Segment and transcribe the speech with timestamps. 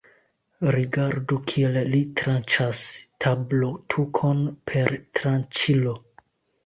[0.75, 2.81] Rigardu, kiel li tranĉas
[3.27, 5.95] tablotukon per tranĉilo!